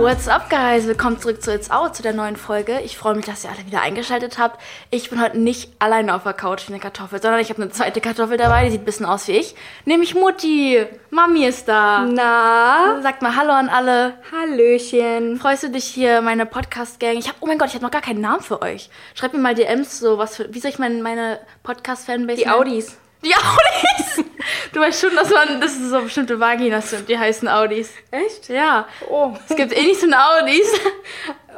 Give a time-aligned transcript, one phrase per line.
[0.00, 0.86] What's up, guys?
[0.86, 2.80] Willkommen zurück zu It's Out, zu der neuen Folge.
[2.84, 4.60] Ich freue mich, dass ihr alle wieder eingeschaltet habt.
[4.90, 7.72] Ich bin heute nicht alleine auf der Couch wie eine Kartoffel, sondern ich habe eine
[7.72, 9.56] zweite Kartoffel dabei, die sieht ein bisschen aus wie ich.
[9.86, 10.86] Nämlich Mutti.
[11.10, 12.06] Mami ist da.
[12.08, 13.00] Na?
[13.02, 14.14] Sagt mal Hallo an alle.
[14.30, 15.36] Hallöchen.
[15.40, 17.16] Freust du dich hier, meine Podcast-Gang?
[17.16, 18.90] Ich habe, oh mein Gott, ich habe noch gar keinen Namen für euch.
[19.14, 22.56] Schreibt mir mal DMs, so was für, wie soll ich mein, meine Podcast-Fanbase Die nennen?
[22.56, 22.96] Audis.
[23.24, 24.24] Die Audis!
[24.72, 27.90] Du weißt schon, dass man, dass es so bestimmte Vaginas sind, die heißen Audis.
[28.10, 28.48] Echt?
[28.48, 28.86] Ja.
[29.08, 29.32] Oh.
[29.48, 30.72] Es gibt eh nicht so eine Audis.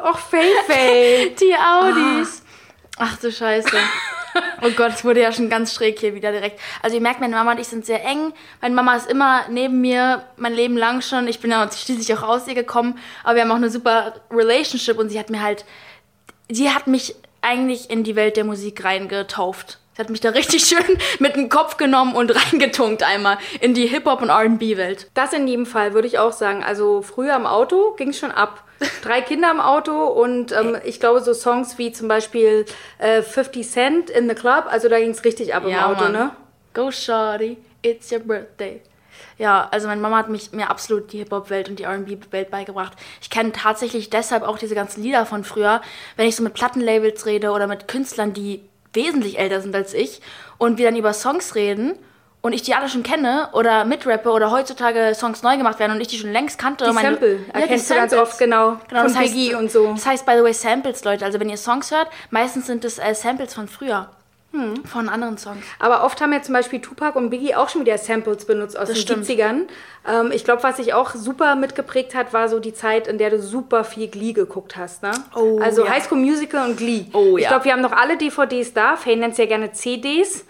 [0.02, 1.34] Och, Fay.
[1.40, 2.42] Die Audis.
[2.96, 3.76] Ach du Scheiße.
[4.62, 6.60] Oh Gott, es wurde ja schon ganz schräg hier wieder direkt.
[6.82, 8.32] Also ihr merkt, meine Mama und ich sind sehr eng.
[8.60, 11.26] Meine Mama ist immer neben mir, mein Leben lang schon.
[11.26, 12.98] Ich bin ja schließlich auch aus ihr gekommen.
[13.24, 15.64] Aber wir haben auch eine super Relationship und sie hat mir halt,
[16.48, 19.79] sie hat mich eigentlich in die Welt der Musik reingetauft.
[19.94, 23.86] Sie hat mich da richtig schön mit dem Kopf genommen und reingetunkt einmal in die
[23.86, 25.10] Hip-Hop- und R&B-Welt.
[25.14, 26.62] Das in jedem Fall würde ich auch sagen.
[26.62, 28.64] Also früher im Auto ging es schon ab.
[29.02, 32.64] Drei Kinder im Auto und ähm, ich glaube so Songs wie zum Beispiel
[32.98, 36.12] äh, 50 Cent in the Club, also da ging es richtig ab im Auto, Mann.
[36.12, 36.30] ne?
[36.72, 38.80] Go shorty, it's your birthday.
[39.36, 42.92] Ja, also meine Mama hat mich, mir absolut die Hip-Hop-Welt und die R&B-Welt beigebracht.
[43.20, 45.82] Ich kenne tatsächlich deshalb auch diese ganzen Lieder von früher,
[46.16, 50.20] wenn ich so mit Plattenlabels rede oder mit Künstlern, die wesentlich älter sind als ich
[50.58, 51.98] und wir dann über Songs reden
[52.42, 56.00] und ich die alle schon kenne oder mitrappe oder heutzutage Songs neu gemacht werden und
[56.00, 56.84] ich die schon längst kannte.
[56.84, 58.76] Die Meine- Sample Ja, die erkennst du ganz oft, genau.
[58.88, 59.92] Genau, von das heißt, und so.
[59.92, 61.24] Das heißt, by the way, Samples, Leute.
[61.24, 64.08] Also wenn ihr Songs hört, meistens sind es äh, Samples von früher.
[64.52, 64.84] Hm.
[64.84, 65.64] Von anderen Songs.
[65.78, 68.88] Aber oft haben ja zum Beispiel Tupac und Biggie auch schon wieder Samples benutzt aus
[68.88, 69.26] Das den stimmt.
[69.26, 69.68] 70ern.
[70.08, 73.30] Ähm, ich glaube, was sich auch super mitgeprägt hat, war so die Zeit, in der
[73.30, 75.04] du super viel Glee geguckt hast.
[75.04, 75.12] Ne?
[75.36, 75.92] Oh, also ja.
[75.92, 77.04] High School Musical und Glee.
[77.12, 77.50] Oh, ich ja.
[77.50, 78.96] glaube, wir haben noch alle DVDs da.
[78.96, 80.44] Faye nennt es ja gerne CDs.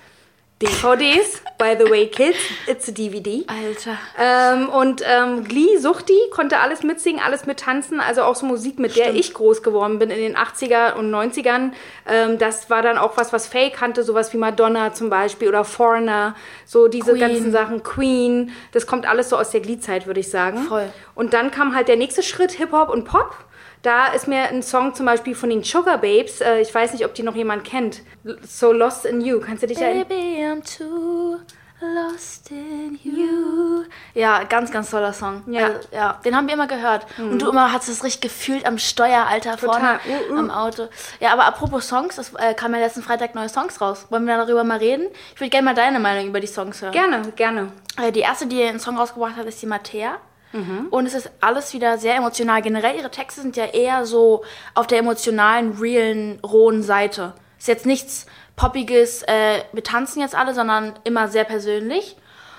[0.61, 3.47] DVDs, by the way, Kids, it's a DVD.
[3.48, 3.97] Alter.
[4.19, 8.94] Ähm, und ähm, Glee, Suchti, konnte alles mitsingen, alles mittanzen, also auch so Musik, mit
[8.94, 11.72] der ich groß geworden bin in den 80er und 90ern.
[12.06, 15.64] Ähm, das war dann auch was, was Faye kannte, sowas wie Madonna zum Beispiel oder
[15.64, 16.36] Foreigner,
[16.67, 17.20] so diese Queen.
[17.20, 20.58] ganzen Sachen, Queen, das kommt alles so aus der Glee-Zeit, würde ich sagen.
[20.64, 20.92] Voll.
[21.14, 23.35] Und dann kam halt der nächste Schritt, Hip-Hop und Pop.
[23.83, 27.05] Da ist mir ein Song zum Beispiel von den Sugar Babes, äh, ich weiß nicht,
[27.05, 28.02] ob die noch jemand kennt,
[28.46, 30.07] So Lost in You, kannst du dich erinnern?
[30.07, 31.39] Baby, I'm too
[31.80, 33.85] lost in you.
[34.14, 35.42] Ja, ganz, ganz toller Song.
[35.46, 35.67] Ja.
[35.67, 37.07] Also, ja, den haben wir immer gehört.
[37.18, 39.98] Und du immer hast es richtig gefühlt am Steuer, Alter, vorne.
[40.07, 40.39] Uh, uh.
[40.39, 40.89] am Auto.
[41.20, 44.07] Ja, aber apropos Songs, es äh, kam ja letzten Freitag neue Songs raus.
[44.11, 45.07] Wollen wir darüber mal reden?
[45.35, 46.92] Ich würde gerne mal deine Meinung über die Songs hören.
[46.92, 47.73] Gerne, gerne.
[47.97, 50.18] Äh, Die erste, die einen Song rausgebracht hat, ist die Mattea.
[50.52, 50.88] Mhm.
[50.90, 52.62] Und es ist alles wieder sehr emotional.
[52.62, 54.44] Generell ihre Texte sind ja eher so
[54.74, 57.34] auf der emotionalen, realen, rohen Seite.
[57.58, 62.16] Ist jetzt nichts Poppiges, äh, wir tanzen jetzt alle, sondern immer sehr persönlich.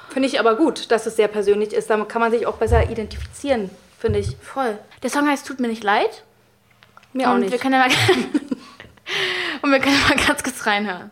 [0.09, 1.89] Finde ich aber gut, dass es sehr persönlich ist.
[1.89, 3.69] Damit kann man sich auch besser identifizieren,
[3.99, 4.35] finde ich.
[4.41, 4.77] Voll.
[5.03, 6.23] Der Song heißt Tut mir nicht leid.
[7.13, 7.51] Mir auch Und nicht.
[7.51, 7.89] wir können ja mal,
[9.61, 11.11] und wir können ja mal ganz kurz reinhören.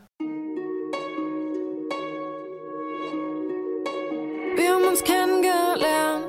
[4.56, 5.59] Wir haben uns kennengelernt,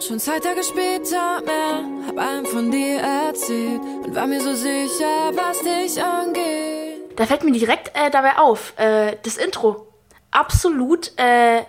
[0.02, 1.84] schon zwei Tage später mehr.
[2.06, 7.16] Hab einem von dir erzählt und war mir so sicher, was dich angeht.
[7.16, 9.86] Da fällt mir direkt äh, dabei auf, äh, das Intro.
[10.30, 11.62] Absolut, äh,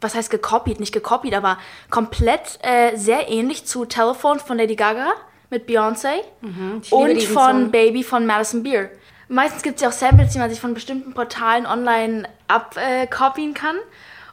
[0.00, 0.80] was heißt gekopiert?
[0.80, 1.58] Nicht gekopiert, aber
[1.90, 5.12] komplett äh, sehr ähnlich zu Telephone von Lady Gaga
[5.50, 7.70] mit Beyoncé Mhm, und von Song.
[7.70, 8.90] Baby von Madison Beer.
[9.28, 13.76] Meistens gibt es ja auch Samples, die man sich von bestimmten Portalen online abkopien kann.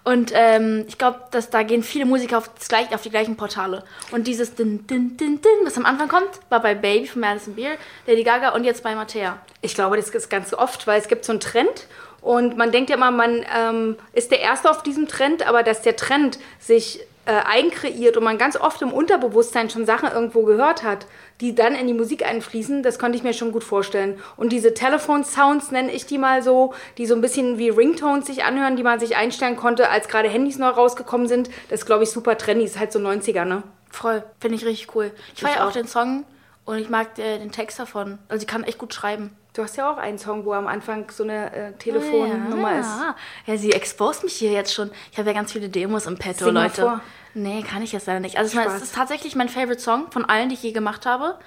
[0.03, 3.83] Und ähm, ich glaube, dass da gehen viele Musiker auf, gleich, auf die gleichen Portale.
[4.11, 7.55] Und dieses Din, Din, Din, Din, was am Anfang kommt, war bei Baby von Madison
[7.55, 9.37] Beer, Lady Gaga und jetzt bei Mattea.
[9.61, 11.87] Ich glaube, das ist ganz oft, weil es gibt so einen Trend
[12.21, 15.81] und man denkt ja immer, man ähm, ist der Erste auf diesem Trend, aber dass
[15.81, 20.83] der Trend sich äh, einkreiert und man ganz oft im Unterbewusstsein schon Sachen irgendwo gehört
[20.83, 21.05] hat,
[21.39, 24.19] die dann in die Musik einfließen, das konnte ich mir schon gut vorstellen.
[24.37, 28.43] Und diese Telefon-Sounds nenne ich die mal so, die so ein bisschen wie Ringtones sich
[28.43, 32.03] anhören, die man sich einstellen konnte, als gerade Handys neu rausgekommen sind, das ist, glaube
[32.03, 33.63] ich, super trendy, ist halt so 90er, ne?
[33.89, 35.11] Voll, finde ich richtig cool.
[35.27, 35.73] Ich Ich feiere auch auch.
[35.73, 36.25] den Song
[36.65, 38.19] und ich mag äh, den Text davon.
[38.29, 39.35] Also sie kann echt gut schreiben.
[39.53, 42.87] Du hast ja auch einen Song, wo am Anfang so eine äh, Telefonnummer ist.
[42.87, 43.15] Ja.
[43.47, 44.91] ja, sie exposed mich hier jetzt schon.
[45.11, 46.81] Ich habe ja ganz viele Demos im Petto, Sing mal Leute.
[46.81, 47.01] vor.
[47.33, 48.37] Nee, kann ich jetzt leider nicht.
[48.37, 51.37] Also es ist tatsächlich mein Favorite Song von allen, die ich je gemacht habe.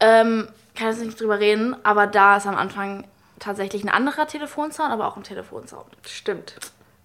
[0.00, 3.04] Ähm, kann jetzt nicht drüber reden, aber da ist am Anfang
[3.38, 5.86] tatsächlich ein anderer Telefonsound, aber auch ein Telefonsound.
[6.06, 6.56] Stimmt.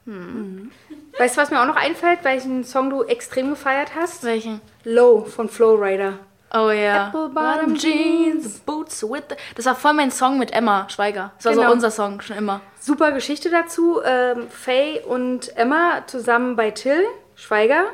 [0.06, 0.72] Mhm.
[1.18, 4.24] Weißt du, was mir auch noch einfällt, welchen Song du extrem gefeiert hast?
[4.24, 4.62] Welchen?
[4.84, 6.20] Low von Flowrider.
[6.54, 7.08] Oh ja.
[7.08, 8.60] Apple Bottom Jeans.
[8.60, 9.24] Boots with.
[9.30, 11.32] The das war voll mein Song mit Emma Schweiger.
[11.38, 11.68] Das war Genau.
[11.68, 12.62] so unser Song schon immer.
[12.80, 14.02] Super Geschichte dazu.
[14.04, 17.04] Ähm, Faye und Emma zusammen bei Till
[17.36, 17.86] Schweiger.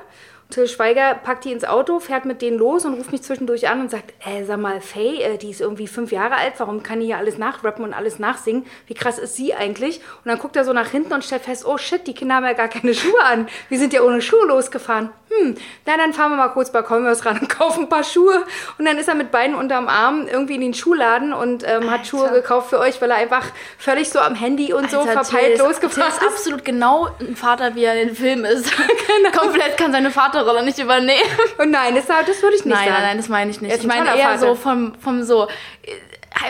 [0.50, 3.82] Till Schweiger packt die ins Auto, fährt mit denen los und ruft mich zwischendurch an
[3.82, 7.02] und sagt, äh, sag mal, Faye, äh, die ist irgendwie fünf Jahre alt, warum kann
[7.02, 8.66] die hier alles nachrappen und alles nachsingen?
[8.88, 9.98] Wie krass ist sie eigentlich?
[10.24, 12.46] Und dann guckt er so nach hinten und stellt fest, oh shit, die Kinder haben
[12.46, 13.48] ja gar keine Schuhe an.
[13.68, 15.10] Wir sind ja ohne Schuhe losgefahren.
[15.30, 15.56] Hm,
[15.86, 18.46] na dann fahren wir mal kurz bei Converse ran und kaufen ein paar Schuhe.
[18.78, 22.08] Und dann ist er mit beiden unterm Arm irgendwie in den Schuhladen und ähm, hat
[22.08, 23.46] Schuhe gekauft für euch, weil er einfach
[23.78, 27.36] völlig so am Handy und so Alter, verpeilt Till losgefahren Till ist absolut genau ein
[27.36, 28.72] Vater, wie er in den Film ist.
[29.38, 31.20] Komplett kann seine Vaterrolle nicht übernehmen.
[31.58, 32.90] Und nein, das, das würde ich nicht Nein, sagen.
[32.92, 33.76] nein, nein, das meine ich nicht.
[33.76, 34.40] Ich ein meine eher Vater.
[34.40, 35.48] so vom, vom so.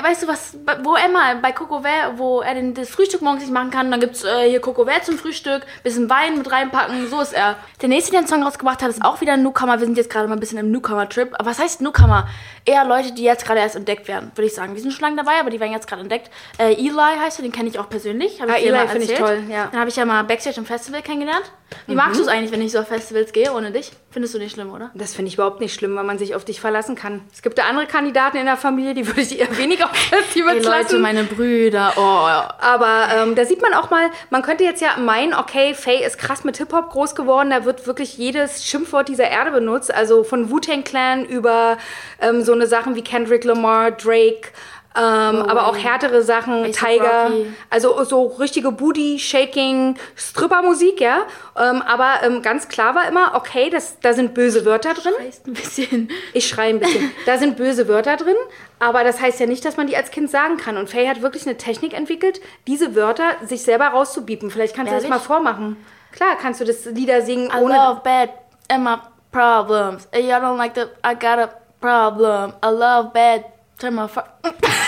[0.01, 3.53] Weißt du was, wo Emma bei Coco Vert, wo er den, das Frühstück morgens nicht
[3.53, 7.19] machen kann, dann gibt's äh, hier Coco Vert zum Frühstück, bisschen Wein mit reinpacken, so
[7.21, 7.55] ist er.
[7.81, 9.79] Der nächste, der einen Song rausgebracht hat, ist auch wieder ein Newcomer.
[9.79, 11.33] Wir sind jetzt gerade mal ein bisschen im Newcomer-Trip.
[11.37, 12.27] Aber was heißt Newcomer?
[12.65, 14.73] Eher Leute, die jetzt gerade erst entdeckt werden, würde ich sagen.
[14.75, 16.29] Wir sind schon lange dabei, aber die werden jetzt gerade entdeckt.
[16.57, 18.41] Äh, Eli heißt er, den kenne ich auch persönlich.
[18.41, 19.65] Hab Ah, ich Eli finde ich toll, ja.
[19.65, 19.71] Mhm.
[19.71, 21.51] Den habe ich ja mal Backstage im Festival kennengelernt.
[21.85, 23.91] Wie magst du es eigentlich, wenn ich so auf Festivals gehe ohne dich?
[24.09, 24.89] Findest du nicht schlimm, oder?
[24.93, 27.21] Das finde ich überhaupt nicht schlimm, weil man sich auf dich verlassen kann.
[27.33, 30.65] Es gibt da andere Kandidaten in der Familie, die würde ich eher weniger auf Festivals
[30.65, 32.01] Ey, Leute, meine Brüder, oh.
[32.01, 36.17] Aber ähm, da sieht man auch mal, man könnte jetzt ja meinen, okay, Faye ist
[36.17, 39.93] krass mit Hip-Hop groß geworden, da wird wirklich jedes Schimpfwort dieser Erde benutzt.
[39.93, 41.77] Also von Wu-Tang Clan über
[42.21, 44.49] ähm, so eine Sachen wie Kendrick Lamar, Drake,
[44.97, 47.31] ähm, aber auch härtere Sachen, A$AP Tiger,
[47.69, 51.19] also so richtige Booty, Shaking, Stripper-Musik, ja.
[51.55, 55.13] Ähm, aber ähm, ganz klar war immer, okay, das, da sind böse Wörter drin.
[55.19, 56.09] Heißt ein bisschen.
[56.33, 57.11] Ich schreie ein bisschen.
[57.25, 58.35] Da sind böse Wörter drin,
[58.79, 60.77] aber das heißt ja nicht, dass man die als Kind sagen kann.
[60.77, 64.49] Und Faye hat wirklich eine Technik entwickelt, diese Wörter sich selber rauszubiepen.
[64.49, 65.19] Vielleicht kannst du das Ehrlich?
[65.19, 65.77] mal vormachen.
[66.11, 67.75] Klar, kannst du das Lieder singen I ohne.
[67.75, 68.29] love bad
[68.69, 68.95] and my
[69.31, 70.07] problems.
[70.11, 71.49] And y'all don't like the, I got a
[71.79, 72.53] problem.
[72.63, 73.45] I love bad.
[73.79, 74.21] Turn my fu-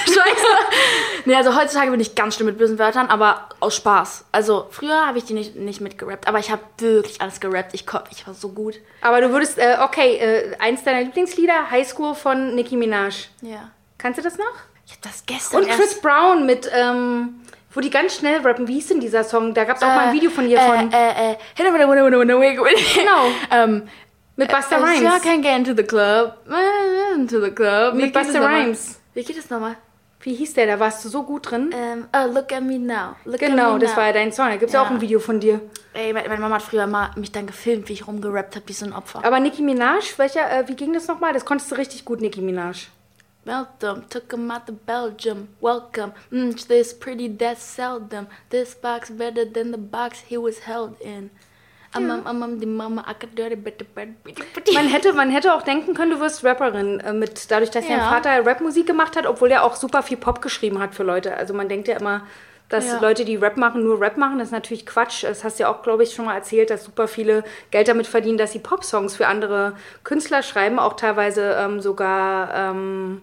[0.06, 0.48] Scheiße.
[1.26, 4.26] nee, also heutzutage bin ich ganz schlimm mit bösen Wörtern, aber aus Spaß.
[4.32, 7.74] Also früher habe ich die nicht, nicht mitgerappt, aber ich habe wirklich alles gerappt.
[7.74, 8.76] Ich, ich war so gut.
[9.02, 13.28] Aber du würdest, äh, okay, äh, eins deiner Lieblingslieder, High School von Nicki Minaj.
[13.42, 13.70] Ja.
[14.00, 14.46] Kannst du das noch?
[14.88, 15.70] Ich habe das gestern Und.
[15.70, 18.68] Chris Brown mit, ähm, wo die ganz schnell rappen.
[18.68, 19.54] Wie hieß denn dieser Song?
[19.54, 20.92] Da gab es auch mal ein Video von ihr von.
[20.92, 21.36] Äh, äh.
[22.96, 23.28] Genau.
[23.52, 23.88] ähm,
[24.36, 25.02] mit Busta äh, Rhymes.
[25.24, 26.34] I can't get into the club.
[27.12, 27.94] Äh, Into the club.
[27.96, 28.62] Wie Mit nochmal?
[28.64, 29.00] Rhymes.
[29.14, 29.76] Wie geht das nochmal?
[30.22, 30.68] Wie hieß der?
[30.68, 31.72] Da warst du so gut drin.
[31.74, 33.16] Ähm, oh, look at me now.
[33.24, 33.98] Look at Genau, me das now.
[33.98, 34.48] war ja dein Song.
[34.48, 34.82] Da gibt es ja.
[34.82, 34.88] Ja.
[34.88, 35.62] auch ein Video von dir.
[35.94, 38.74] Ey, meine meine Mama hat früher mal mich dann gefilmt, wie ich rumgerappt habe, wie
[38.74, 39.24] so ein Opfer.
[39.24, 41.32] Aber Nicki Minaj, welcher, äh, wie ging das nochmal?
[41.34, 42.88] Das konntest du richtig gut, Nicki Minaj.
[43.46, 45.48] Welcome, took him out to Belgium.
[45.62, 48.28] Welcome, mm, this pretty that seldom.
[48.50, 51.32] This box better than the box he was held in.
[51.94, 52.20] Mama.
[54.74, 57.98] Man hätte, man hätte auch denken können, du wirst Rapperin, äh, mit, dadurch, dass dein
[57.98, 58.10] Ja.
[58.10, 61.36] Vater Rapmusik gemacht hat, obwohl er auch super viel Pop geschrieben hat für Leute.
[61.36, 62.22] Also man denkt ja immer,
[62.70, 63.00] dass Ja.
[63.00, 64.38] Leute, die Rap machen, nur Rap machen.
[64.38, 65.24] Das ist natürlich Quatsch.
[65.24, 68.06] Das hast du ja auch, glaube ich, schon mal erzählt, dass super viele Geld damit
[68.06, 73.22] verdienen, dass sie Popsongs für andere Künstler schreiben, auch teilweise ähm, sogar ähm,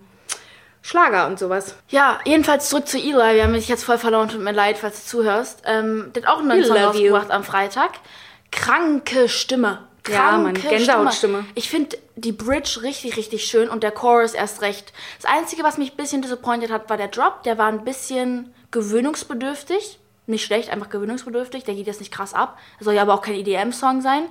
[0.83, 1.77] Schlager und sowas.
[1.89, 3.35] Ja, jedenfalls zurück zu Eli.
[3.35, 5.63] Wir haben mich jetzt voll verloren, tut mir leid, falls du zuhörst.
[5.65, 7.91] Ähm, der hat auch einen neuen Song rausgebracht am Freitag.
[8.57, 9.87] Kranke Stimme.
[10.09, 11.45] Ja, Mann, Kranke Gänsehautstimme.
[11.55, 14.93] Ich finde die Bridge richtig, richtig schön und der Chorus erst recht.
[15.21, 17.43] Das Einzige, was mich ein bisschen disappointed hat, war der Drop.
[17.45, 19.99] Der war ein bisschen gewöhnungsbedürftig.
[20.27, 21.63] Nicht schlecht, einfach gewöhnungsbedürftig.
[21.65, 22.59] Der geht jetzt nicht krass ab.
[22.81, 24.25] Soll ja aber auch kein EDM-Song sein.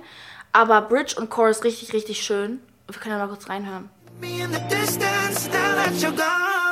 [0.52, 2.60] Aber Bridge und Chorus richtig, richtig schön.
[2.86, 3.90] Wir können ja mal kurz reinhören.
[4.20, 6.65] me in the distance now that you're gone.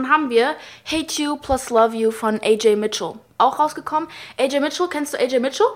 [0.00, 3.14] Dann haben wir Hate You plus Love You von AJ Mitchell.
[3.38, 4.08] Auch rausgekommen.
[4.38, 5.66] AJ Mitchell, kennst du AJ Mitchell?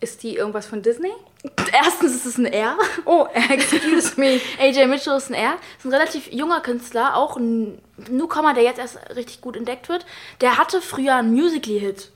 [0.00, 1.12] Ist die irgendwas von Disney?
[1.72, 2.76] Erstens ist es ein R.
[3.04, 4.40] Oh, excuse me.
[4.58, 5.54] AJ Mitchell ist ein R.
[5.78, 10.04] Ist ein relativ junger Künstler, auch ein Newcomer, der jetzt erst richtig gut entdeckt wird.
[10.40, 12.10] Der hatte früher einen Musically-Hit.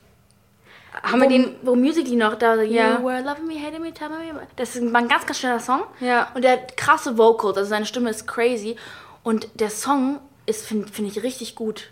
[1.03, 2.99] Haben wir den wo Musically noch da, Ja.
[2.99, 4.47] You were loving me, hating me, telling me.
[4.57, 5.83] Das ist ein ganz, ganz schneller Song.
[6.01, 6.29] Ja.
[6.33, 8.75] Und der hat krasse Vocals, also seine Stimme ist crazy.
[9.23, 11.89] Und der Song ist, finde find ich, richtig gut.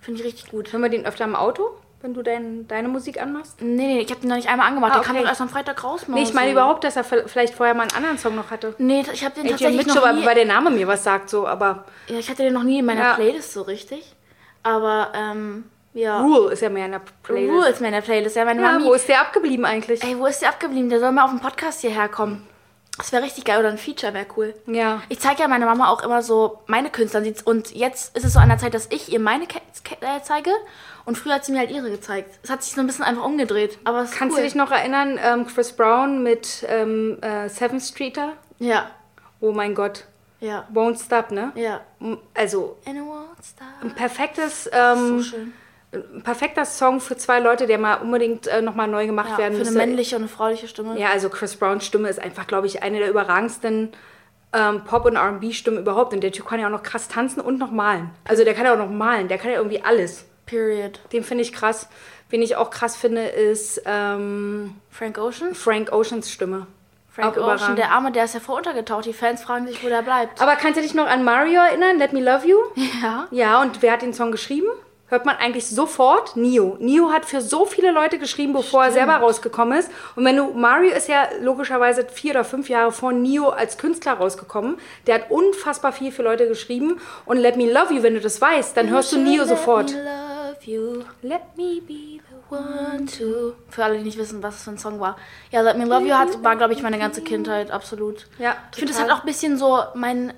[0.00, 0.72] Finde ich richtig gut.
[0.72, 1.70] Hören wir den öfter im Auto,
[2.02, 3.60] wenn du dein, deine Musik anmachst?
[3.60, 4.92] Nee, nee, ich habe den noch nicht einmal angemacht.
[4.92, 5.22] Ah, Der kam okay.
[5.24, 6.02] doch erst am Freitag raus.
[6.06, 8.74] Nee, ich meine überhaupt, dass er vielleicht vorher mal einen anderen Song noch hatte.
[8.78, 10.24] Nee, ich habe den tatsächlich Mitchell, noch nie...
[10.26, 12.84] weil der Name mir was sagt, so, aber Ja, ich hatte den noch nie in
[12.84, 13.14] meiner Ja.
[13.14, 14.14] Playlist so richtig.
[14.62, 15.64] Aber, ähm,
[15.94, 16.20] ja.
[16.20, 17.52] Rule ist ja mehr in der Playlist.
[17.52, 18.36] Rule ist mir in der Playlist.
[18.36, 18.84] Ja, meine Ja, Mami...
[18.84, 20.02] wo ist der abgeblieben eigentlich?
[20.04, 20.90] Ey, wo ist der abgeblieben?
[20.90, 22.46] Der soll mal auf dem Podcast hierher kommen.
[22.98, 23.58] Das wäre richtig geil.
[23.58, 24.54] Oder ein Feature wäre cool.
[24.66, 25.02] Ja.
[25.08, 27.22] Ich zeige ja meiner Mama auch immer so meine Künstler.
[27.44, 29.60] Und jetzt ist es so an der Zeit, dass ich ihr meine Ke
[30.00, 30.50] äh, zeige.
[31.04, 32.38] Und früher hat sie mir halt ihre gezeigt.
[32.42, 33.78] Es hat sich so ein bisschen einfach umgedreht.
[33.84, 34.42] Aber es Kannst cool.
[34.42, 38.32] du dich noch erinnern, ähm, Chris Brown mit ähm, äh, Seven Streeter?
[38.58, 38.90] Ja.
[39.40, 40.04] Oh mein Gott.
[40.40, 40.66] Ja.
[40.72, 41.52] Won't Stop, ne?
[41.54, 41.80] Ja.
[42.34, 43.66] Also And it won't stop.
[43.82, 45.52] ein perfektes, ähm, So schön.
[45.92, 49.54] Ein perfekter Song für zwei Leute, der mal unbedingt äh, nochmal neu gemacht Ja, werden
[49.54, 49.78] für eine müsste.
[49.78, 50.98] männliche und eine frauliche Stimme.
[50.98, 53.92] Ja, also Chris Browns Stimme ist einfach, glaube ich, eine der überragendsten
[54.52, 56.12] ähm, Pop- und R&B-Stimmen überhaupt.
[56.12, 58.10] Und der Typ kann ja auch noch krass tanzen und noch malen.
[58.24, 60.24] Also der kann ja auch noch malen, der kann ja irgendwie alles.
[60.46, 61.00] Period.
[61.12, 61.88] Den finde ich krass.
[62.28, 65.54] Wen ich auch krass finde, ist ähm, Frank Ocean?
[65.54, 66.66] Frank Oceans Stimme.
[67.10, 67.78] Frank Auch Ocean, überragend.
[67.78, 69.06] der Arme, der ist ja voll untergetaucht.
[69.06, 70.40] Die Fans fragen sich, wo der bleibt.
[70.42, 71.98] Aber kannst du dich noch an Mario erinnern?
[71.98, 72.58] Let Me Love You?
[73.02, 73.26] Ja.
[73.30, 74.66] Ja, und wer hat den Song geschrieben?
[75.08, 76.76] Hört man eigentlich sofort Nio.
[76.80, 79.88] Nio hat für so viele Leute geschrieben, bevor er selber rausgekommen ist.
[80.16, 84.14] Und wenn du, Mario ist ja logischerweise vier oder fünf Jahre vor Nio als Künstler
[84.14, 84.78] rausgekommen.
[85.06, 87.00] Der hat unfassbar viel für Leute geschrieben.
[87.24, 89.90] Und Let Me Love You, wenn du das weißt, dann hörst du Nio sofort.
[89.92, 90.10] Let me
[90.48, 91.02] love you.
[91.22, 93.54] Let me be the One, two.
[93.70, 95.16] Für alle, die nicht wissen, was es für ein Song war.
[95.50, 98.26] Ja, Let Me Love You hat, war, glaube ich, meine ganze Kindheit, absolut.
[98.38, 99.12] Ja, Ich finde, es total.
[99.12, 100.32] hat auch ein bisschen so mein.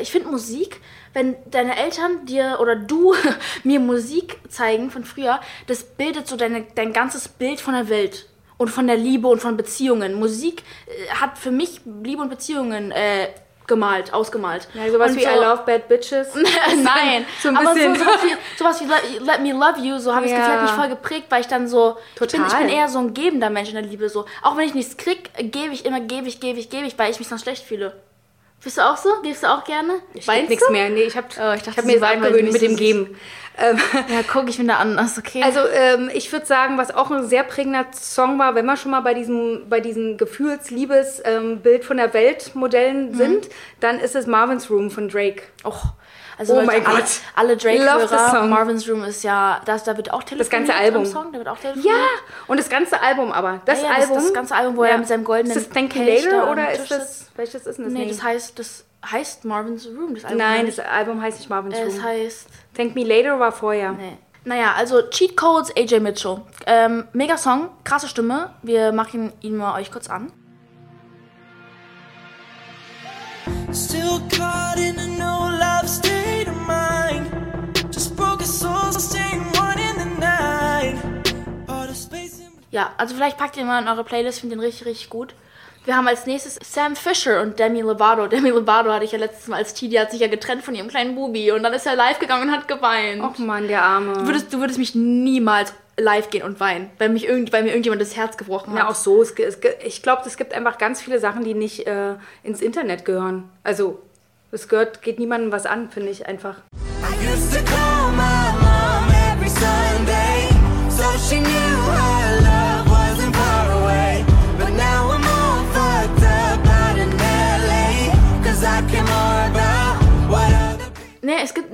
[0.00, 0.80] Ich finde Musik,
[1.12, 3.14] wenn deine Eltern dir oder du
[3.64, 8.26] mir Musik zeigen von früher, das bildet so deine, dein ganzes Bild von der Welt
[8.58, 10.14] und von der Liebe und von Beziehungen.
[10.14, 13.28] Musik äh, hat für mich Liebe und Beziehungen äh,
[13.66, 14.68] gemalt, ausgemalt.
[14.74, 16.28] Ja, sowas Und wie I Love Bad Bitches.
[16.82, 17.96] Nein, So ein aber bisschen.
[17.96, 20.38] so, sowas, wie, sowas wie Let, Me Love You, so habe ich Ja.
[20.38, 22.60] hat mich voll geprägt, weil ich dann so, ich bin, ich Total.
[22.60, 24.24] bin eher so ein gebender Mensch in der Liebe, so.
[24.42, 27.10] Auch wenn ich nichts krieg, gebe ich immer, gebe ich, gebe ich, gebe ich, weil
[27.10, 27.92] ich mich sonst schlecht fühle.
[28.62, 29.10] Bist du auch so?
[29.22, 30.00] Gibst du auch gerne?
[30.14, 30.88] Ich hab nichts mehr.
[30.90, 33.16] Nee, ich habe Oh, ich dachte, ich hab mir weil abgewöhnt mit dem Geben.
[33.58, 35.42] Ähm, Ja, guck ich mir da an, ist okay.
[35.42, 38.90] Also ähm, ich würde sagen, was auch ein sehr prägender Song war, wenn wir schon
[38.90, 43.14] mal bei diesem, bei diesen Gefühls-Liebes ähm, von der Welt Modellen Mhm.
[43.14, 43.48] sind,
[43.80, 45.42] dann ist es Marvin's Room von Drake.
[45.64, 45.92] Och,
[46.38, 47.10] also Oh Leute, mein alle, Gott.
[47.34, 48.50] alle Drake-Hörer, song.
[48.50, 51.06] Marvin's Room ist ja, das, da wird auch telefoniert ganze Album.
[51.06, 51.94] Song, da wird auch telefoniert.
[51.96, 52.02] Ja,
[52.46, 53.60] und das ganze Album aber.
[53.64, 54.16] Das Ja, ja, das- Album.
[54.24, 56.90] das ganze Album, wo er mit seinem goldenen Ist das Thank You Later oder ist
[56.90, 57.26] das.
[57.36, 57.92] Welches ist denn das?
[57.94, 58.08] Nee, Nee.
[58.10, 60.38] das heißt, das heißt Marvin's Room, das Album.
[60.38, 62.02] Nein, das Album heißt nicht Marvin's es Room.
[62.02, 63.92] heißt Thank Me Later war vorher.
[63.92, 64.18] Nee.
[64.44, 66.40] Naja, also Cheat Codes AJ Mitchell.
[66.66, 68.50] Ähm, mega Song, krasse Stimme.
[68.62, 70.32] Wir machen ihn mal euch kurz an.
[73.72, 76.15] Still caught in a no love state
[82.76, 85.34] Ja, also vielleicht packt ihr mal in eure Playlist, finde den richtig, richtig gut.
[85.86, 88.26] Wir haben als nächstes Sam Fisher und Demi Lovato.
[88.28, 90.74] Demi Lovato hatte ich ja letztes Mal als Teenie, die hat sich ja getrennt von
[90.74, 93.22] ihrem kleinen Bubi und dann ist er live gegangen und hat geweint.
[93.22, 94.12] Och Mann, der Arme.
[94.12, 97.70] Du, würdest, du würdest mich niemals live gehen und weinen, weil, mich irgend, weil mir
[97.70, 98.78] irgendjemand das Herz gebrochen hat.
[98.80, 99.22] Ja, auch so.
[99.22, 103.06] Es, es, ich glaube, es gibt einfach ganz viele Sachen, die nicht äh, ins Internet
[103.06, 103.48] gehören.
[103.62, 104.02] Also,
[104.52, 106.56] es gehört, geht niemandem was an, finde ich einfach.
[107.00, 108.45] I used to call my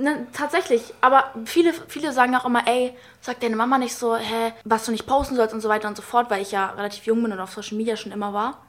[0.03, 4.53] ne, tatsächlich, aber viele, viele sagen auch immer, ey, sag deine Mama nicht so, hä,
[4.65, 7.05] was du nicht posten sollst und so weiter und so fort, weil ich ja relativ
[7.05, 8.65] jung bin und auf Social Media schon immer war.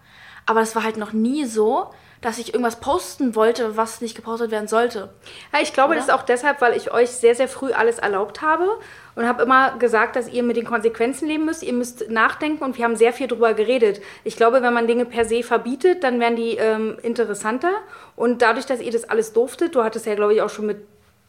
[0.47, 4.51] Aber es war halt noch nie so, dass ich irgendwas posten wollte, was nicht gepostet
[4.51, 5.11] werden sollte.
[5.53, 5.97] Ja, ich glaube, Oder?
[5.97, 8.79] das ist auch deshalb, weil ich euch sehr, sehr früh alles erlaubt habe
[9.15, 11.63] und habe immer gesagt, dass ihr mit den Konsequenzen leben müsst.
[11.63, 14.01] Ihr müsst nachdenken und wir haben sehr viel drüber geredet.
[14.23, 17.73] Ich glaube, wenn man Dinge per se verbietet, dann werden die ähm, interessanter.
[18.17, 20.79] Und dadurch, dass ihr das alles durftet, du hattest ja, glaube ich, auch schon mit,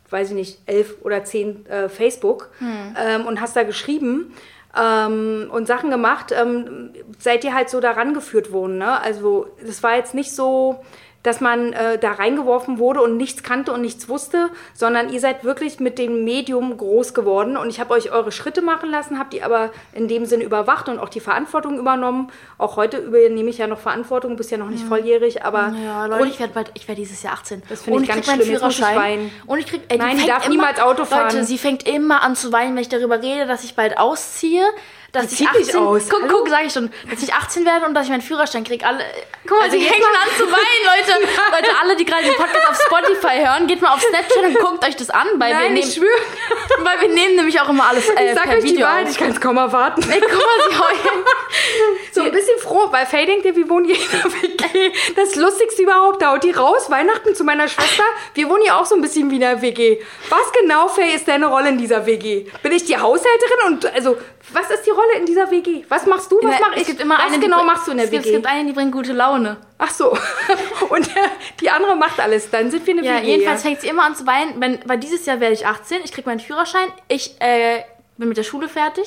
[0.09, 4.33] weiß ich nicht, elf oder zehn äh, Facebook ähm, und hast da geschrieben.
[4.77, 8.77] Ähm, und Sachen gemacht, ähm, seid ihr halt so daran geführt worden.
[8.77, 8.99] Ne?
[9.01, 10.83] Also das war jetzt nicht so,
[11.25, 15.43] dass man äh, da reingeworfen wurde und nichts kannte und nichts wusste, sondern ihr seid
[15.43, 19.33] wirklich mit dem Medium groß geworden und ich habe euch eure Schritte machen lassen, habt
[19.33, 22.31] die aber in dem Sinne überwacht und auch die Verantwortung übernommen.
[22.57, 26.21] Auch heute übernehme ich ja noch Verantwortung, bist ja noch nicht volljährig, aber Ja, Leute,
[26.21, 27.63] und ich werde bald, ich werde dieses Jahr 18.
[27.69, 28.51] Das finde ich ganz meinen schlimm.
[28.51, 28.97] Jetzt muss ich Führerschein.
[28.97, 29.31] weinen.
[29.47, 31.31] Und ich krieg, ey, Nein, die darf niemals Auto fahren.
[31.33, 34.63] Leute, sie fängt immer an zu weinen, wenn ich darüber rede, dass ich bald ausziehe.
[35.15, 36.09] Dass Die ich zieht 18, nicht aus.
[36.09, 38.85] Guck, guck, sag ich schon, dass ich 18 werde und dass ich meinen Führerschein krieg.
[38.85, 39.03] Alle,
[39.47, 41.27] guck mal, Also jetzt fängt schon an zu weinen, Leute.
[41.51, 44.85] Leute, alle, die gerade den Podcast auf Spotify hören, geht mal auf Snapchat und guckt
[44.85, 46.09] euch das an, weil wir Nein, nehmen, ich schwöre.
[46.83, 49.05] weil wir nehmen nämlich auch immer alles äh, Ich sag per euch die Video Wahrheit,
[49.05, 49.11] auf.
[49.11, 50.01] ich kann es kaum erwarten.
[50.11, 51.25] Ey, guck mal, sie heulen.
[52.11, 54.91] So ein bisschen froh, weil Faye denkt ja, wir wohnen hier in der WG.
[55.17, 58.03] Das Lustigste überhaupt, da haut die raus, Weihnachten zu meiner Schwester.
[58.33, 59.99] Wir wohnen ja auch so ein bisschen wie in der WG.
[60.29, 62.45] Was genau, Faye, ist deine Rolle in dieser WG?
[62.63, 64.17] Bin ich die Haushälterin und, also,
[64.55, 65.83] was ist die Rolle in dieser WG?
[65.89, 66.81] Was machst du, was Na, mach ich?
[66.81, 68.31] es gibt immer was eine, die genau machst du in der es gibt, WG?
[68.31, 69.57] Es gibt eine, die bringt gute Laune.
[69.77, 70.17] Ach so.
[70.89, 71.09] Und
[71.61, 72.49] die andere macht alles.
[72.49, 73.27] Dann sind wir eine Ja, WG.
[73.31, 74.59] jedenfalls fängt sie immer an zu weinen.
[74.59, 77.83] Wenn, weil dieses Jahr werde ich 18, ich krieg meinen Führerschein, ich äh,
[78.17, 79.05] bin mit der Schule fertig.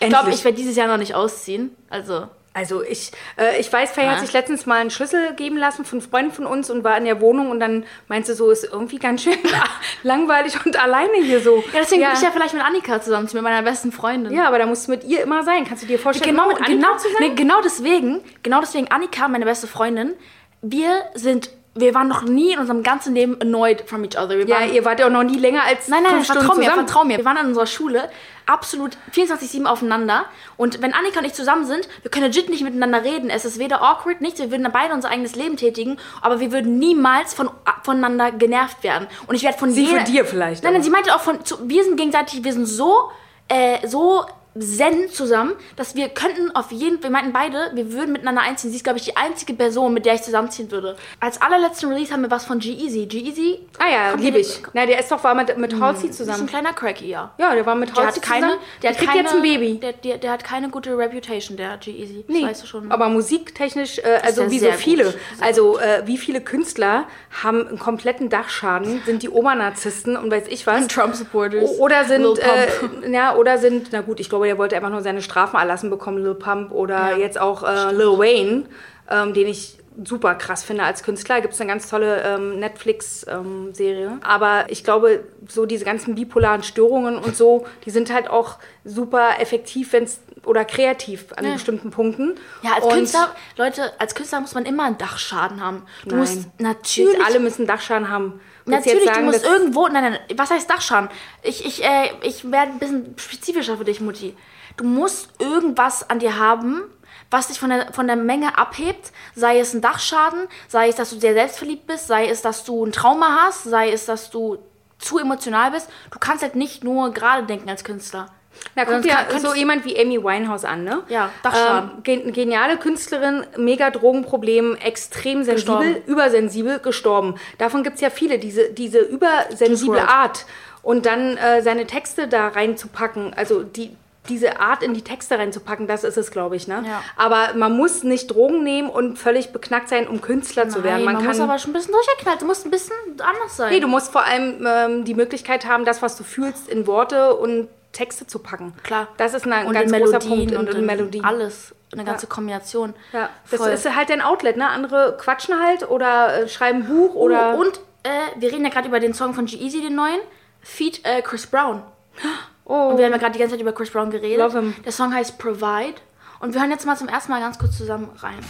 [0.00, 1.74] Ich glaube, ich werde dieses Jahr noch nicht ausziehen.
[1.90, 2.26] Also,
[2.56, 4.20] Also ich, äh, ich weiß, Faye hat Ja.
[4.20, 7.20] sich letztens mal einen Schlüssel geben lassen von Freunden von uns und war in der
[7.20, 9.36] Wohnung und dann meinte sie so, ist irgendwie ganz schön
[10.02, 11.58] langweilig und alleine hier so.
[11.74, 14.32] Ja, deswegen bin ich ja vielleicht mit Annika zusammen, mit meiner besten Freundin.
[14.32, 15.66] Ja, aber da musst du mit ihr immer sein.
[15.66, 17.16] Kannst du dir vorstellen, genau, mit Annika genau, zu sein?
[17.28, 20.14] nee, genau deswegen, genau deswegen, Annika, meine beste Freundin,
[20.62, 24.30] wir sind, wir waren noch nie in unserem ganzen Leben annoyed from each other.
[24.38, 26.42] Wir Ja, waren, ihr wart ja auch noch nie länger als Nein, nein, fünf vertrau
[26.44, 26.86] Stunden mir, zusammen.
[26.88, 27.16] vertrau mir.
[27.18, 28.08] Wir waren an unserer Schule
[28.46, 30.24] absolut 24-7 aufeinander.
[30.56, 33.28] Und wenn Annika und ich zusammen sind, wir können legit nicht miteinander reden.
[33.28, 34.38] Es ist weder awkward, nichts.
[34.40, 37.50] Wir würden beide unser eigenes Leben tätigen, aber wir würden niemals von,
[37.82, 39.08] voneinander genervt werden.
[39.26, 41.44] Und ich werde von Sie jeder- von dir vielleicht, Nein, nein, sie meinte auch von,
[41.44, 43.10] zu, wir sind gegenseitig, wir sind so,
[43.48, 44.24] äh, so
[44.60, 48.70] zen zusammen, dass wir könnten auf jeden, wir meinten beide, wir würden miteinander einziehen.
[48.70, 50.96] Sie ist, glaube ich, die einzige Person, mit der ich zusammenziehen würde.
[51.20, 53.06] Als allerletzten Release haben wir was von G-Eazy.
[53.06, 54.62] G-Eazy Ah ja, liebe ich.
[54.72, 56.46] Na, der ist doch war mit, mit Halsey ist ein zusammen.
[56.46, 57.32] kleiner Cracky, ja.
[57.38, 58.62] Ja, der war mit Der Halsey hat keine, zusammen.
[58.82, 59.78] der hat kriegt keine, jetzt ein Baby.
[59.80, 62.24] Der, der, der hat keine gute Reputation, der G-Eazy.
[62.28, 62.90] Nee, weißt du schon.
[62.90, 65.14] aber musiktechnisch, äh, also wie so viele, gut.
[65.40, 67.04] also äh, wie viele Künstler
[67.42, 70.86] haben einen kompletten Dachschaden, sind die Oma-Narzissten und weiß ich was.
[70.96, 71.78] Trump-Supporters.
[71.78, 75.20] Oder sind, äh, ja, oder sind, na gut, ich glaube, der wollte einfach nur seine
[75.22, 78.64] Strafen erlassen bekommen, Lil Pump oder Ja, jetzt auch äh, Lil Wayne,
[79.10, 81.40] ähm, den ich super krass finde als Künstler.
[81.40, 84.18] Gibt es eine ganz tolle ähm, Netflix-Serie.
[84.22, 89.40] Aber ich glaube, so diese ganzen bipolaren Störungen und so, die sind halt auch super
[89.40, 91.54] effektiv, wenn es oder kreativ an Ja.
[91.54, 92.34] bestimmten Punkten.
[92.62, 95.82] ja, als Und Künstler, Leute, als Künstler muss man immer einen Dachschaden haben.
[96.04, 96.18] Du Nein.
[96.20, 98.40] musst natürlich alle müssen Dachschaden haben.
[98.66, 99.88] Natürlich, sagen, du musst irgendwo.
[99.88, 101.08] Nein, nein, was heißt Dachschaden?
[101.42, 104.36] Ich, ich, äh, ich werde ein bisschen spezifischer für dich, Mutti.
[104.76, 106.82] Du musst irgendwas an dir haben,
[107.30, 109.12] was dich von der, von der Menge abhebt.
[109.34, 112.84] Sei es ein Dachschaden, sei es, dass du sehr selbstverliebt bist, sei es, dass du
[112.84, 114.58] ein Trauma hast, sei es, dass du
[114.98, 115.88] zu emotional bist.
[116.10, 118.26] Du kannst halt nicht nur gerade denken als Künstler.
[118.74, 121.02] Na, guck Sonst dir kann- so jemand wie Amy Winehouse an, ne?
[121.08, 121.90] Ja, Dachschaden.
[121.96, 125.54] Ähm, gen geniale Künstlerin, mega Drogenproblem, extrem sensibel,
[125.94, 125.96] Gestorben.
[126.06, 127.34] übersensibel, gestorben.
[127.58, 130.08] Davon gibt es ja viele, diese, diese übersensible.
[130.08, 130.46] Art.
[130.82, 133.96] Und dann äh, seine Texte da reinzupacken, also die,
[134.28, 136.82] diese Art in die Texte reinzupacken, das ist es, glaube ich, ne?
[136.86, 137.02] Ja.
[137.16, 140.96] Aber man muss nicht Drogen nehmen und völlig beknackt sein, um Künstler zu werden.
[140.96, 142.42] Nein, Man, man, kann muss aber schon ein bisschen durchgeknallt.
[142.42, 143.72] Du musst ein bisschen anders sein.
[143.72, 147.34] Nee, du musst vor allem ähm, die Möglichkeit haben, das, was du fühlst, in Worte
[147.34, 148.74] und Texte zu packen.
[148.82, 149.08] Klar.
[149.16, 150.54] Das ist ein und ganz großer Punkt.
[150.54, 151.24] und, in Melodien.
[151.24, 151.74] Alles.
[151.92, 152.94] Eine ganze Kombination.
[153.12, 153.70] Ja, das Voll.
[153.70, 154.68] ist halt dein Outlet, ne?
[154.68, 157.54] Andere quatschen halt oder äh, schreiben ein Buch oder.
[157.56, 160.20] Oh, und äh, wir reden ja gerade über den Song von G-Eazy, den neuen.
[160.60, 161.82] Feat äh, Chris Brown.
[162.64, 164.38] oh, Und wir haben ja gerade die ganze Zeit über Chris Brown geredet.
[164.38, 164.74] Love him.
[164.84, 165.94] Der Song heißt Provide.
[166.40, 168.40] Und wir hören jetzt mal zum ersten Mal ganz kurz zusammen rein.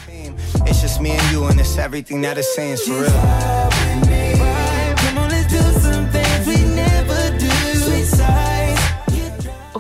[0.67, 4.26] It's just me and you, and it's everything that it's saying for real.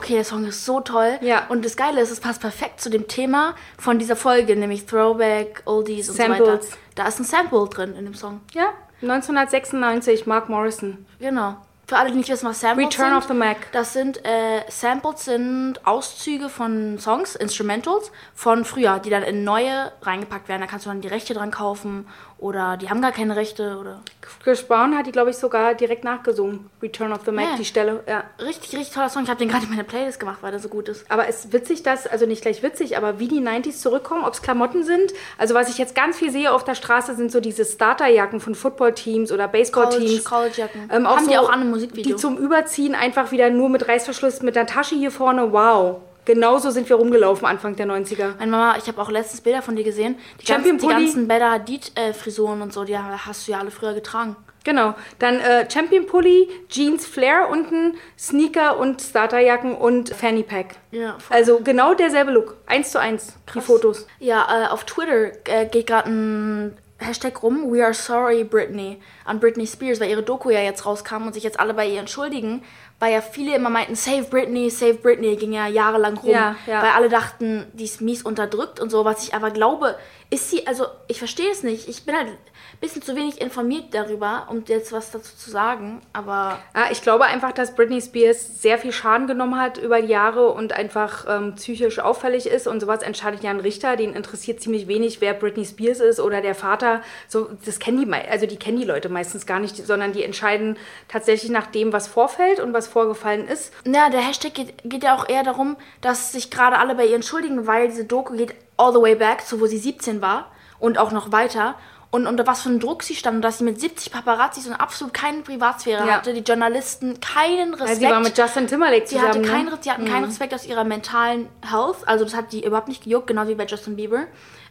[0.06, 1.18] Okay, der Song ist so toll.
[1.20, 1.46] Ja.
[1.48, 5.62] Und das Geile ist, es passt perfekt zu dem Thema von dieser Folge, nämlich Throwback,
[5.64, 6.46] Oldies und so weiter.
[6.46, 6.70] Samples.
[6.94, 8.40] Da ist ein Sample drin in dem Song.
[8.54, 8.68] ja,
[9.02, 11.04] 1996, Mark Morrison.
[11.18, 11.56] Genau.
[11.88, 13.18] Für alle, die nicht wissen, was Samples Return sind.
[13.18, 13.70] of the Mac.
[13.72, 19.90] Das sind, äh, Samples sind Auszüge von Songs, Instrumentals von früher, die dann in neue
[20.02, 20.60] reingepackt werden.
[20.60, 22.06] Da kannst du dann die Rechte dran kaufen
[22.38, 24.00] oder die haben gar keine Rechte oder...
[24.42, 26.68] Chris Brown hat die, glaube ich, sogar direkt nachgesungen.
[26.82, 27.56] Return of the Mac, Ja.
[27.56, 28.02] die Stelle.
[28.08, 28.24] Ja.
[28.40, 29.22] Richtig, richtig toller Song.
[29.24, 31.08] Ich habe den gerade in meine Playlist gemacht, weil der so gut ist.
[31.10, 34.34] Aber es ist witzig, dass, also nicht gleich witzig, aber wie die 90s zurückkommen, ob
[34.34, 35.12] es Klamotten sind.
[35.38, 38.54] Also was ich jetzt ganz viel sehe auf der Straße, sind so diese Starterjacken von
[38.54, 40.24] Footballteams oder Baseballteams.
[40.24, 40.90] College- Collegejacken.
[40.92, 42.14] Ähm, Haben so, die auch an einem Musikvideo.
[42.16, 45.52] Die zum Überziehen einfach wieder nur mit Reißverschluss, mit einer Tasche hier vorne.
[45.52, 46.00] Wow.
[46.26, 48.34] Genauso sind wir rumgelaufen Anfang der 90er.
[48.38, 50.16] Meine Mama, ich habe auch letztens Bilder von dir gesehen.
[50.40, 53.94] Die, Champion ganzen, die ganzen Bella Hadid-Frisuren und so, die hast du ja alle früher
[53.94, 54.36] getragen.
[54.64, 54.94] Genau.
[55.20, 60.74] Dann äh, Champion Pulli, Jeans Flare unten, Sneaker und Starterjacken und Fanny Pack.
[60.90, 61.36] Ja, voll.
[61.36, 62.56] Also genau derselbe Look.
[62.66, 63.34] Eins zu eins.
[63.54, 64.08] Die Fotos.
[64.18, 69.38] Ja, äh, auf Twitter äh, geht gerade ein Hashtag rum, We are sorry Britney, an
[69.38, 72.62] Britney Spears, weil ihre Doku ja jetzt rauskam und sich jetzt alle bei ihr entschuldigen,
[72.98, 76.82] weil ja viele immer meinten, Save Britney, Save Britney, ging ja jahrelang rum, Ja, ja.
[76.82, 79.96] weil alle dachten, die ist mies unterdrückt und so, was ich aber glaube,
[80.28, 82.36] ist sie, also ich verstehe es nicht, ich bin halt ein
[82.80, 87.24] bisschen zu wenig informiert darüber, um jetzt was dazu zu sagen, aber Ja, ich glaube
[87.24, 91.54] einfach, dass Britney Spears sehr viel Schaden genommen hat über die Jahre und einfach ähm,
[91.54, 95.64] psychisch auffällig ist und sowas entscheidet ja ein Richter, den interessiert ziemlich wenig, wer Britney
[95.64, 97.02] Spears ist oder der Vater.
[97.28, 100.76] So, das kennen die, also die kennen die Leute meistens gar nicht, sondern die entscheiden
[101.06, 103.72] tatsächlich nach dem, was vorfällt und was vorgefallen ist.
[103.86, 107.14] Ja, der Hashtag geht, geht ja auch eher darum, dass sich gerade alle bei ihr
[107.14, 110.98] entschuldigen, weil diese Doku geht all the way back zu wo sie 17 war und
[110.98, 111.74] auch noch weiter.
[112.12, 114.74] und unter was für einem Druck sie stand und dass sie mit 70 Paparazzis und
[114.74, 116.14] absolut keine Privatsphäre Ja.
[116.14, 116.32] hatte.
[116.32, 118.00] Die Journalisten keinen Respekt.
[118.00, 119.28] sie war mit Justin Timberlake Sie zusammen.
[119.28, 119.78] hatte ne?
[119.82, 122.06] sie hatten keinen Respekt aus ihrer mentalen Health.
[122.06, 124.22] Also das hat die überhaupt nicht gejuckt, genau wie bei Justin Bieber.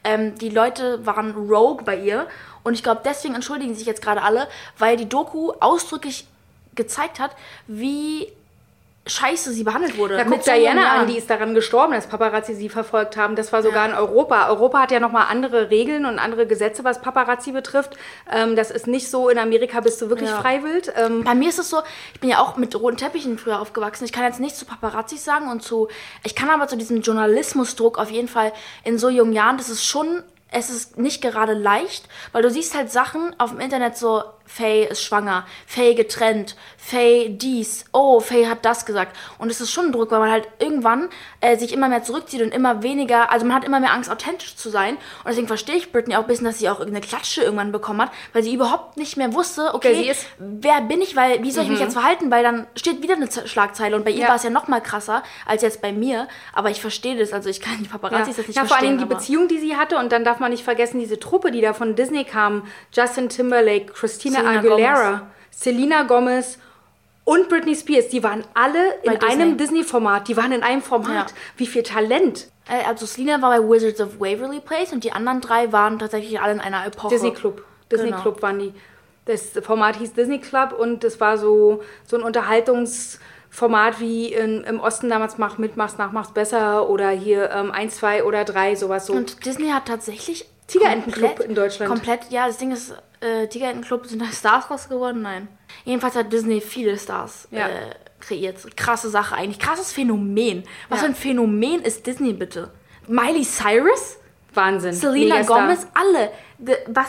[0.04, 2.26] Ähm, die Leute waren rogue bei ihr.
[2.64, 4.48] Und ich glaube, deswegen entschuldigen sich jetzt gerade alle,
[4.80, 6.26] weil die Doku ausdrücklich
[6.74, 7.32] gezeigt hat,
[7.68, 8.32] wie
[9.08, 10.18] scheiße sie behandelt wurde.
[10.18, 13.36] Ja, guck so Diana an, die ist daran gestorben, dass Paparazzi sie verfolgt haben.
[13.36, 14.50] Das war sogar in Europa.
[14.50, 17.96] Europa hat ja nochmal andere Regeln und andere Gesetze, was Paparazzi betrifft.
[18.32, 20.42] Ähm, das ist nicht so, in Amerika bist du wirklich Ja.
[20.42, 20.90] freiwillig.
[20.96, 21.82] Ähm, Bei mir ist es so,
[22.16, 24.06] ich bin ja auch mit roten Teppichen früher aufgewachsen.
[24.06, 25.88] Ich kann jetzt nicht zu Paparazzis sagen und zu,
[26.24, 29.86] ich kann aber zu diesem Journalismusdruck auf jeden Fall in so jungen Jahren, das ist
[29.86, 30.24] schon,
[30.56, 34.84] es ist nicht gerade leicht, weil du siehst halt Sachen auf dem Internet so, Faye
[34.86, 39.16] ist schwanger, Faye getrennt, Faye dies, oh, Faye hat das gesagt.
[39.40, 41.10] Und es ist schon ein Druck, weil man halt irgendwann
[41.42, 44.56] äh, sich immer mehr zurückzieht und immer weniger, also man hat immer mehr Angst, authentisch
[44.56, 44.96] zu sein.
[45.24, 48.02] Und deswegen verstehe ich Britney auch ein bisschen, dass sie auch irgendeine Klatsche irgendwann bekommen
[48.04, 51.50] hat, weil sie überhaupt nicht mehr wusste, okay, Ja, ist- wer bin ich, weil wie
[51.52, 54.22] soll ich mich jetzt verhalten, weil dann steht wieder eine Z- Schlagzeile und bei ihr
[54.22, 54.28] Ja.
[54.30, 57.50] war es ja noch mal krasser als jetzt bei mir, aber ich verstehe das, also
[57.50, 59.10] ich kann die Paparazzis das nicht ja, vor allem verstehen.
[59.10, 59.98] die Beziehung, die sie hatte.
[59.98, 62.68] Und dann darf man nicht vergessen, diese Truppe, die da von Disney kam.
[62.94, 65.22] Justin Timberlake, Christina Selena Aguilera, Gomez.
[65.52, 66.60] Selena Gomez
[67.24, 68.10] und Britney Spears.
[68.10, 70.28] Die waren alle in Bei einem Disney-Format.
[70.28, 71.32] Die waren in einem Format.
[71.32, 71.36] Ja.
[71.58, 72.48] Wie viel Talent.
[72.68, 76.40] Äh, also Selena war bei Wizards of Waverly Place und die anderen drei waren tatsächlich
[76.40, 77.10] alle in einer Epoche.
[77.10, 77.64] Disney Club.
[77.92, 78.22] Disney Genau.
[78.22, 78.74] Club waren die.
[79.26, 82.24] Das Format hieß Disney Club und das war so, so ein
[83.56, 87.72] Unterhaltungsformat wie in, im Osten damals mach mit, mach's nach, mach's besser oder hier ähm,
[87.72, 89.14] 1, 2 oder 3, sowas so.
[89.14, 91.90] Und Disney hat tatsächlich Tigerentenclub komplett- in Deutschland.
[91.92, 95.22] Komplett, ja, das Ding ist, äh, Tigerentenclub sind da Stars raus geworden?
[95.22, 95.48] Nein.
[95.86, 97.68] Jedenfalls hat Disney viele Stars Ja.
[97.68, 97.72] äh,
[98.20, 98.76] kreiert.
[98.76, 99.60] Krasse Sache eigentlich.
[99.60, 100.64] Krasses Phänomen.
[100.90, 101.06] Was Ja.
[101.06, 102.72] für ein Phänomen ist Disney bitte?
[103.08, 104.18] Miley Cyrus?
[104.54, 104.94] Wahnsinn.
[104.94, 105.62] Selena Megastar.
[105.62, 106.32] Gomez, alle.
[106.88, 107.08] Was,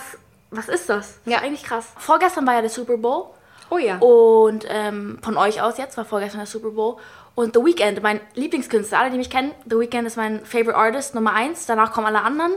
[0.51, 1.21] was ist das?
[1.25, 1.39] Das Ja.
[1.39, 1.87] ist eigentlich krass.
[1.97, 3.27] Vorgestern war ja der Super Bowl.
[3.71, 3.99] Oh ja.
[3.99, 6.97] Und ähm, von euch aus jetzt war vorgestern der Super Bowl.
[7.35, 11.15] Und The Weeknd, mein Lieblingskünstler, alle, die mich kennen, The Weeknd ist mein Favorite Artist
[11.15, 11.67] Nummer eins.
[11.67, 12.53] Danach kommen alle anderen.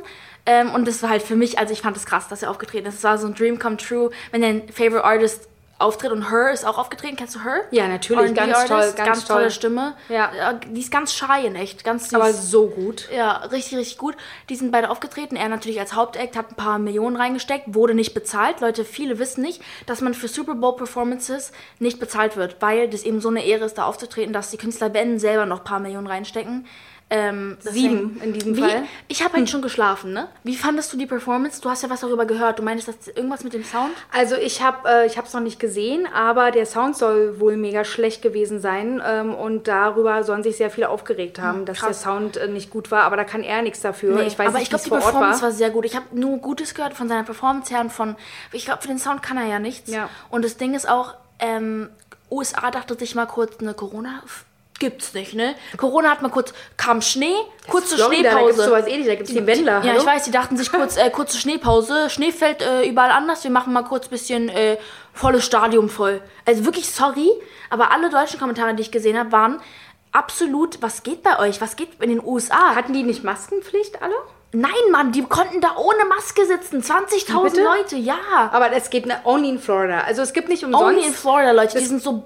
[0.45, 2.87] Ähm, und das war halt für mich, also ich fand es krass, dass er aufgetreten
[2.87, 2.95] ist.
[2.95, 6.65] Es war so ein Dream come true, wenn dein Favorite Artist auftritt und Her ist
[6.65, 7.15] auch aufgetreten.
[7.15, 7.61] Kennst du Her?
[7.71, 9.51] Ja, natürlich, ganz Artist, toll, ganz tolle toll.
[9.51, 9.95] Stimme.
[10.09, 10.53] Ja.
[10.53, 12.13] Die ist ganz shy in echt, ganz.
[12.13, 13.09] Aber so gut.
[13.15, 14.15] Ja, richtig, richtig gut.
[14.49, 15.35] Die sind beide aufgetreten.
[15.35, 18.59] Er natürlich als Hauptact hat ein paar Millionen reingesteckt, wurde nicht bezahlt.
[18.59, 23.03] Leute, viele wissen nicht, dass man für Super Bowl Performances nicht bezahlt wird, weil das
[23.03, 25.79] eben so eine Ehre ist, da aufzutreten, dass die Künstler wenn selber noch ein paar
[25.79, 26.67] Millionen reinstecken.
[27.11, 28.77] Ähm, Sieben deswegen- in diesem Wie, Fall.
[28.81, 28.87] Hm.
[29.07, 30.27] ich habe halt schon geschlafen, ne?
[30.43, 31.59] Wie fandest du die Performance?
[31.59, 32.59] Du hast ja was darüber gehört.
[32.59, 33.91] Du meinst, dass irgendwas mit dem Sound?
[34.13, 37.83] Also ich habe äh, ich es noch nicht gesehen, aber der Sound soll wohl mega
[37.83, 41.93] schlecht gewesen sein ähm, und darüber sollen sich sehr viele aufgeregt haben, dass der Hm.
[41.95, 44.21] Sound äh, nicht gut war, aber da kann er nichts dafür.
[44.21, 45.49] ich weiß aber nicht, ich glaube, die Performance war.
[45.49, 45.51] war.
[45.51, 45.85] sehr gut.
[45.85, 48.15] Ich habe nur Gutes gehört von seiner Performance her und von.
[48.51, 49.89] Ich glaube, für den Sound kann er ja nichts.
[49.89, 50.09] Ja.
[50.29, 51.89] Und das Ding ist auch, ähm,
[52.29, 54.21] USA dachte sich mal kurz eine Corona.
[54.79, 55.55] Gibt's nicht, ne?
[55.77, 57.35] Corona hat mal kurz, kam Schnee,
[57.69, 58.53] kurze Florida, da Schneepause.
[58.55, 59.99] gibt's sowas ähnlich, da gibt's den Wendler, Ja, hallo?
[60.01, 63.51] ich weiß, die dachten sich kurz, äh, kurze Schneepause, Schnee fällt äh, überall anders, wir
[63.51, 64.77] machen mal kurz bisschen äh,
[65.13, 66.21] volles Stadium voll.
[66.45, 67.29] Also wirklich sorry,
[67.69, 69.61] aber alle deutschen Kommentare, die ich gesehen habe, waren
[70.11, 71.61] absolut, was geht bei euch?
[71.61, 72.73] Was geht in den USA?
[72.75, 74.15] Hatten die nicht Maskenpflicht alle?
[74.51, 76.81] Nein, Mann, die konnten da ohne Maske sitzen.
[76.81, 77.63] 20.000 Bitte?
[77.63, 78.17] Leute, ja.
[78.51, 79.99] Aber es geht ne, only in Florida.
[80.07, 80.85] Also es gibt nicht umsonst.
[80.85, 82.23] Only in Florida, Leute, die Das- sind so.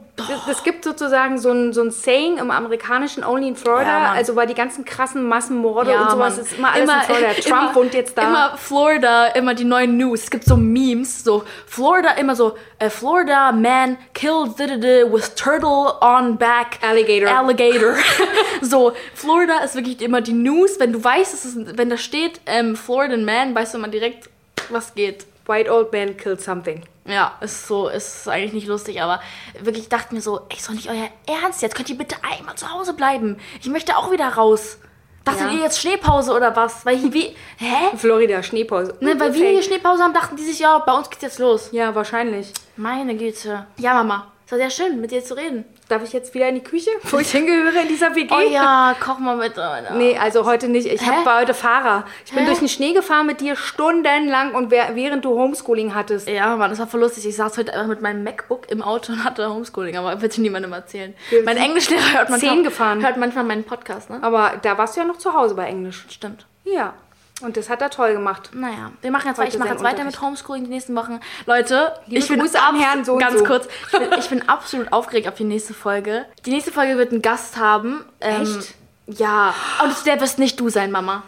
[0.47, 4.35] Es, gibt sozusagen so ein, so ein Saying im amerikanischen Only in Florida, Ja, also
[4.35, 6.45] weil die ganzen krassen Massenmorde Ja, und sowas Mann.
[6.45, 7.27] ist immer alles in Florida.
[7.41, 8.21] Trump immer- wohnt jetzt da.
[8.21, 10.21] Immer Florida, immer die neuen News.
[10.25, 15.11] Es gibt so Memes, so Florida, immer so, äh, Florida man killed da, da, da,
[15.11, 16.77] with turtle on back.
[16.87, 17.35] Alligator.
[17.35, 17.95] Alligator.
[18.61, 20.79] so, Florida ist wirklich immer die News.
[20.79, 24.29] Wenn du weißt, es ist, wenn da steht, ähm, Floridan man, weißt du immer direkt,
[24.69, 25.25] was geht.
[25.47, 26.83] White old man killed something.
[27.05, 29.19] Ja, ist so, ist eigentlich nicht lustig, aber
[29.59, 31.75] wirklich ich dachte mir so, ey, ist doch nicht euer Ernst jetzt.
[31.75, 33.37] Könnt ihr bitte einmal zu Hause bleiben?
[33.59, 34.77] Ich möchte auch wieder raus.
[35.25, 35.53] Dachtet Ja.
[35.53, 36.85] ihr jetzt Schneepause oder was?
[36.85, 37.97] Weil hier wie, hä?
[37.97, 38.95] Florida, Schneepause.
[38.99, 41.69] Ne, weil wir hier Schneepause haben, dachten die sich, ja, bei uns geht's jetzt los.
[41.71, 42.53] Ja, wahrscheinlich.
[42.77, 43.65] Meine Güte.
[43.77, 45.65] Ja, Mama, es war sehr schön, mit dir zu reden.
[45.89, 48.33] Darf ich jetzt wieder in die Küche, wo ich hingehöre in dieser WG?
[48.33, 49.57] Oh ja, koch mal mit.
[49.57, 49.95] Alter.
[49.95, 50.85] Nee, also heute nicht.
[50.87, 52.05] Ich hab, war heute Fahrer.
[52.25, 52.45] Ich bin Hä?
[52.47, 56.27] durch den Schnee gefahren mit dir stundenlang und während du Homeschooling hattest.
[56.27, 57.25] Ja, Mann, das war voll lustig.
[57.27, 60.73] Ich saß heute einfach mit meinem MacBook im Auto und hatte Homeschooling, aber bitte niemandem
[60.73, 61.13] erzählen.
[61.29, 63.03] Wir Mein Englischlehrer hört manchmal, gefahren.
[63.05, 64.19] hört manchmal meinen Podcast, ne?
[64.21, 66.05] Aber da warst du ja noch zu Hause bei Englisch.
[66.09, 66.45] Stimmt.
[66.65, 66.93] Ja.
[67.41, 68.51] Und das hat er toll gemacht.
[68.53, 69.39] Naja, wir machen jetzt.
[69.53, 70.21] Ich mache jetzt weiter mit.
[70.21, 71.19] Homeschooling die nächsten Wochen.
[71.45, 73.43] Leute, Liebe ich bin Grüße abs- Herrn so ganz so.
[73.43, 73.67] kurz.
[73.91, 76.25] Ich bin, ich bin absolut aufgeregt auf die nächste Folge.
[76.45, 78.05] Die nächste Folge wird einen Gast haben.
[78.21, 79.19] Ähm, Echt?
[79.19, 79.53] Ja.
[79.83, 81.23] Und der wirst nicht du sein, Mama.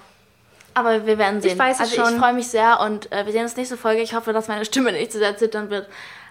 [0.74, 1.58] Aber wir werden sehen.
[1.58, 2.14] weiß es also schon.
[2.14, 4.02] ich freue mich sehr und äh, wir sehen uns nächste Folge.
[4.02, 5.88] Ich hoffe, dass meine Stimme nicht zu sehr zittern wird.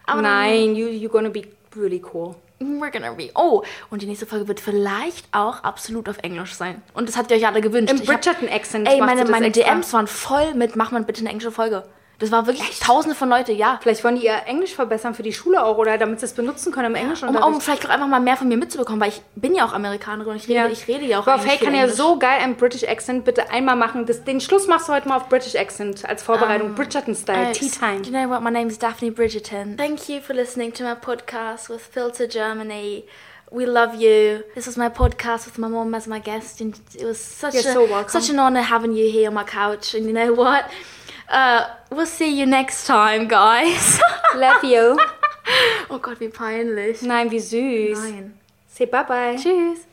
[0.07, 1.43] Aber Nein, you, you're gonna be
[1.77, 2.35] really cool.
[2.61, 3.31] We're gonna be.
[3.35, 6.83] Oh, und die nächste Folge wird vielleicht auch absolut auf Englisch sein.
[6.95, 7.93] Und das habt ihr euch alle gewünscht.
[7.93, 9.51] Im Bridgerton-Accent Ey, meine, meine.
[9.51, 11.85] DMs waren voll mit, mach mal bitte eine englische Folge.
[12.21, 13.79] Das war wirklich tausende von Leute, ja.
[13.83, 16.71] Vielleicht wollen die ihr Englisch verbessern für die Schule auch oder damit sie es benutzen
[16.73, 17.45] können im Um, Englischunterricht.
[17.47, 20.31] um vielleicht auch einfach mal mehr von mir mitzubekommen, weil ich bin ja auch Amerikanerin
[20.33, 20.67] und ich rede, Ja.
[20.69, 21.97] ich rede ja auch Aber auf eigentlich Hey kann ja Englisch.
[21.97, 24.07] so geil ein British Accent bitte einmal machen.
[24.07, 26.75] Das, den Schluss machst du heute mal auf British Accent als Vorbereitung.
[26.77, 28.03] Bridgerton-Style, Tea Time.
[28.05, 28.43] You know what?
[28.43, 29.77] My name is Daphne Bridgerton.
[29.77, 33.05] Thank you for listening to my podcast with Filter Germany.
[33.51, 34.43] We love you.
[34.55, 37.69] This was my podcast with my mom as my guest, and it was such You're
[37.71, 39.95] a so such an honor having you here on my couch.
[39.95, 40.65] And you know what?
[41.29, 44.01] Uh, we'll see you next time, guys.
[44.37, 44.99] Love you.
[45.91, 47.03] oh Gott, wie peinlich.
[47.03, 47.99] Nein, wie süß.
[47.99, 48.39] Nein.
[48.69, 49.37] Say bye bye.
[49.37, 49.87] Tschüss.